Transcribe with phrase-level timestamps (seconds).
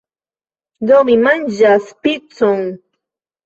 [0.93, 2.69] Do, mi manĝas picon!